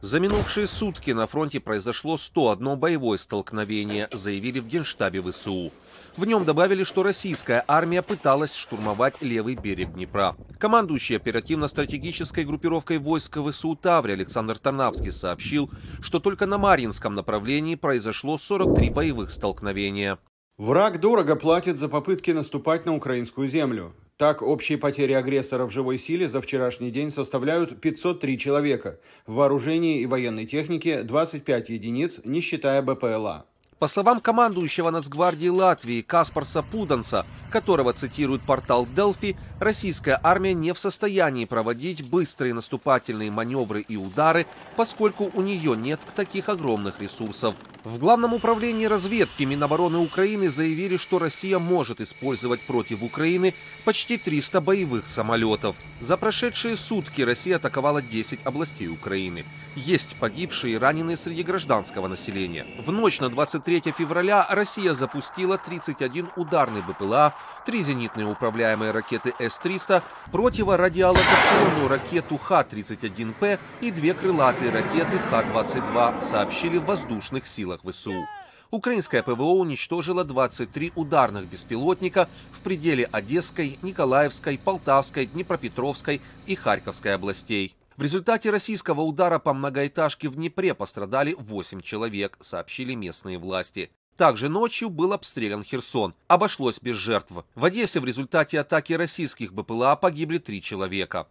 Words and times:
За 0.00 0.20
минувшие 0.20 0.68
сутки 0.68 1.10
на 1.10 1.26
фронте 1.26 1.58
произошло 1.58 2.16
101 2.16 2.78
боевое 2.78 3.18
столкновение, 3.18 4.08
заявили 4.12 4.60
в 4.60 4.68
Генштабе 4.68 5.20
ВСУ. 5.20 5.72
В 6.16 6.24
нем 6.24 6.44
добавили, 6.44 6.84
что 6.84 7.02
российская 7.02 7.64
армия 7.66 8.02
пыталась 8.02 8.54
штурмовать 8.54 9.20
левый 9.20 9.56
берег 9.56 9.94
Днепра. 9.94 10.36
Командующий 10.58 11.16
оперативно-стратегической 11.16 12.44
группировкой 12.44 12.98
войск 12.98 13.38
ВСУ 13.38 13.74
Таври 13.74 14.12
Александр 14.12 14.56
Тарнавский 14.58 15.10
сообщил, 15.10 15.68
что 16.00 16.20
только 16.20 16.46
на 16.46 16.58
Марьинском 16.58 17.16
направлении 17.16 17.74
произошло 17.74 18.38
43 18.38 18.90
боевых 18.90 19.30
столкновения. 19.30 20.18
Враг 20.58 21.00
дорого 21.00 21.34
платит 21.34 21.76
за 21.76 21.88
попытки 21.88 22.30
наступать 22.30 22.86
на 22.86 22.94
украинскую 22.94 23.48
землю. 23.48 23.94
Так, 24.18 24.42
общие 24.42 24.78
потери 24.78 25.12
агрессора 25.12 25.64
в 25.64 25.70
живой 25.70 25.96
силе 25.96 26.28
за 26.28 26.40
вчерашний 26.40 26.90
день 26.90 27.12
составляют 27.12 27.80
503 27.80 28.36
человека. 28.36 28.98
В 29.28 29.34
вооружении 29.34 30.00
и 30.00 30.06
военной 30.06 30.44
технике 30.44 31.04
25 31.04 31.68
единиц, 31.68 32.20
не 32.24 32.40
считая 32.40 32.82
БПЛА. 32.82 33.46
По 33.78 33.86
словам 33.86 34.20
командующего 34.20 34.90
Нацгвардии 34.90 35.46
Латвии 35.46 36.02
Каспарса 36.02 36.64
Пуданса, 36.64 37.26
которого 37.52 37.92
цитирует 37.92 38.42
портал 38.42 38.88
Делфи, 38.96 39.36
российская 39.60 40.18
армия 40.20 40.52
не 40.52 40.72
в 40.72 40.80
состоянии 40.80 41.44
проводить 41.44 42.10
быстрые 42.10 42.54
наступательные 42.54 43.30
маневры 43.30 43.82
и 43.82 43.96
удары, 43.96 44.46
поскольку 44.74 45.30
у 45.32 45.42
нее 45.42 45.76
нет 45.76 46.00
таких 46.16 46.48
огромных 46.48 47.00
ресурсов. 47.00 47.54
В 47.84 47.96
Главном 47.98 48.34
управлении 48.34 48.86
разведки 48.86 49.44
Минобороны 49.44 49.98
Украины 49.98 50.50
заявили, 50.50 50.96
что 50.96 51.20
Россия 51.20 51.60
может 51.60 52.00
использовать 52.00 52.60
против 52.66 53.02
Украины 53.04 53.54
почти 53.84 54.18
300 54.18 54.60
боевых 54.60 55.08
самолетов. 55.08 55.76
За 56.00 56.16
прошедшие 56.16 56.74
сутки 56.74 57.22
Россия 57.22 57.56
атаковала 57.56 58.02
10 58.02 58.40
областей 58.44 58.88
Украины. 58.88 59.44
Есть 59.76 60.16
погибшие 60.16 60.74
и 60.74 60.78
раненые 60.78 61.16
среди 61.16 61.44
гражданского 61.44 62.08
населения. 62.08 62.66
В 62.84 62.90
ночь 62.90 63.20
на 63.20 63.28
23 63.28 63.94
февраля 63.96 64.44
Россия 64.50 64.92
запустила 64.92 65.56
31 65.56 66.30
ударный 66.36 66.82
БПЛА, 66.82 67.34
3 67.64 67.82
зенитные 67.82 68.26
управляемые 68.26 68.90
ракеты 68.90 69.32
С-300, 69.38 70.02
противорадиолокационную 70.32 71.88
ракету 71.88 72.38
Х-31П 72.38 73.60
и 73.80 73.90
две 73.92 74.14
крылатые 74.14 74.72
ракеты 74.72 75.18
Х-22, 75.30 76.20
сообщили 76.20 76.78
в 76.78 76.84
воздушных 76.84 77.46
силах 77.68 77.80
ВСУ. 77.84 78.26
Украинское 78.70 79.22
ПВО 79.22 79.54
уничтожило 79.54 80.24
23 80.24 80.92
ударных 80.94 81.48
беспилотника 81.48 82.28
в 82.52 82.60
пределе 82.60 83.04
Одесской, 83.10 83.78
Николаевской, 83.82 84.58
Полтавской, 84.58 85.26
Днепропетровской 85.26 86.20
и 86.46 86.54
Харьковской 86.54 87.14
областей. 87.14 87.74
В 87.96 88.02
результате 88.02 88.50
российского 88.50 89.00
удара 89.00 89.38
по 89.38 89.54
многоэтажке 89.54 90.28
в 90.28 90.36
Днепре 90.36 90.74
пострадали 90.74 91.34
8 91.38 91.80
человек, 91.80 92.36
сообщили 92.40 92.94
местные 92.94 93.38
власти. 93.38 93.90
Также 94.18 94.48
ночью 94.48 94.90
был 94.90 95.12
обстрелян 95.12 95.62
Херсон. 95.62 96.12
Обошлось 96.26 96.80
без 96.82 96.96
жертв. 96.96 97.30
В 97.54 97.64
Одессе 97.64 98.00
в 98.00 98.04
результате 98.04 98.58
атаки 98.58 98.92
российских 98.92 99.52
БПЛА 99.52 99.94
погибли 99.94 100.38
три 100.38 100.60
человека. 100.60 101.28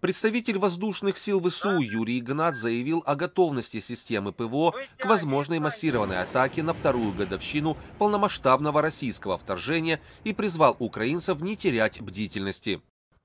Представитель 0.00 0.56
воздушных 0.56 1.18
сил 1.18 1.46
ВСУ 1.46 1.80
Юрий 1.80 2.18
Игнат 2.18 2.56
заявил 2.56 3.02
о 3.04 3.14
готовности 3.14 3.80
системы 3.80 4.32
ПВО 4.32 4.74
к 4.96 5.04
возможной 5.04 5.58
массированной 5.58 6.22
атаке 6.22 6.62
на 6.62 6.72
вторую 6.72 7.12
годовщину 7.12 7.76
полномасштабного 7.98 8.80
российского 8.80 9.36
вторжения 9.36 10.00
и 10.24 10.32
призвал 10.32 10.76
украинцев 10.78 11.42
не 11.42 11.58
терять 11.58 12.00
бдительности. 12.00 12.80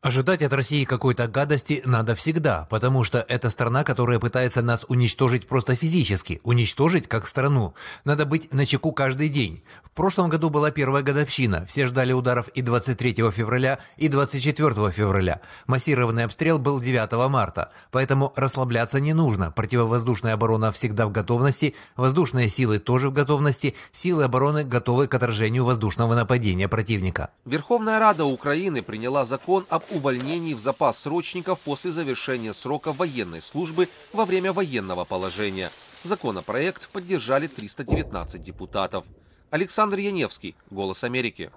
Ожидать 0.06 0.44
от 0.44 0.54
России 0.54 0.84
какой-то 0.84 1.28
гадости 1.28 1.82
надо 1.84 2.14
всегда, 2.14 2.68
потому 2.70 3.04
что 3.04 3.26
это 3.28 3.50
страна, 3.50 3.84
которая 3.84 4.20
пытается 4.20 4.62
нас 4.62 4.86
уничтожить 4.88 5.48
просто 5.48 5.74
физически, 5.74 6.42
уничтожить 6.44 7.08
как 7.08 7.26
страну. 7.26 7.74
Надо 8.04 8.28
быть 8.28 8.54
начеку 8.54 8.92
каждый 8.92 9.30
день. 9.30 9.64
В 9.84 9.90
прошлом 9.90 10.30
году 10.30 10.52
была 10.52 10.70
первая 10.70 11.02
годовщина, 11.02 11.66
все 11.66 11.88
ждали 11.88 12.14
ударов 12.14 12.50
и 12.50 12.62
23 12.62 13.32
февраля, 13.32 13.80
и 13.98 14.08
24 14.08 14.92
февраля. 14.92 15.42
Массированный 15.66 16.26
обстрел 16.26 16.60
был 16.60 16.80
9 16.80 17.28
марта, 17.28 17.72
поэтому 17.90 18.32
расслабляться 18.36 19.00
не 19.00 19.14
нужно. 19.14 19.50
Противовоздушная 19.50 20.36
оборона 20.36 20.72
всегда 20.72 21.08
в 21.08 21.12
готовности, 21.12 21.74
воздушные 21.96 22.48
силы 22.50 22.78
тоже 22.78 23.10
в 23.10 23.14
готовности, 23.14 23.74
силы 23.92 24.26
обороны 24.26 24.66
готовы 24.66 25.08
к 25.08 25.16
отражению 25.16 25.66
воздушного 25.66 26.14
нападения 26.14 26.68
противника. 26.68 27.32
Верховная 27.46 27.98
Рада 27.98 28.26
Украины 28.26 28.84
приняла 28.84 29.26
закон 29.26 29.66
об 29.70 29.82
увольнении 29.96 30.54
в 30.54 30.60
запас 30.60 31.00
срочников 31.00 31.60
после 31.60 31.92
завершения 31.92 32.54
срока 32.54 32.92
военной 32.92 33.42
службы 33.42 33.88
во 34.14 34.26
время 34.26 34.52
военного 34.54 35.06
положения. 35.06 35.72
Законопроект 36.04 36.90
поддержали 36.90 37.48
319 37.48 38.44
депутатов. 38.44 39.06
Александр 39.50 40.00
Яневский, 40.00 40.56
«Голос 40.70 41.04
Америки». 41.04 41.52